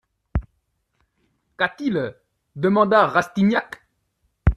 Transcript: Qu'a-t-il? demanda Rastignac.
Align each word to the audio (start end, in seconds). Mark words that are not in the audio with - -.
Qu'a-t-il? 1.59 2.15
demanda 2.55 3.05
Rastignac. 3.05 3.83